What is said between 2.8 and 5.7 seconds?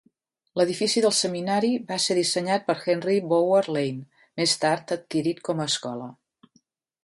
Henry Bowyer Lane, més tard adquirit com